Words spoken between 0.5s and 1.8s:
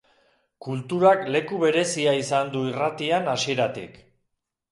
Kulturak leku